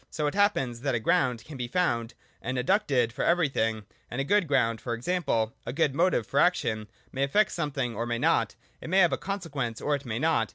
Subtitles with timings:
[0.09, 4.23] So it happens that a ground can be found and adduced for everything: and a
[4.23, 8.17] good ground (for example, a good motive for action) may effect some thing or may
[8.17, 10.49] not, it may have a consequence or it may not.